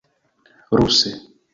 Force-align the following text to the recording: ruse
ruse 0.77 1.11